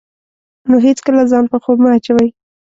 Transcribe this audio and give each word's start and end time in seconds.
نو 0.69 0.75
هېڅکله 0.85 1.21
ځان 1.31 1.45
په 1.51 1.57
خوب 1.63 1.77
مه 1.83 1.89
اچوئ. 1.95 2.29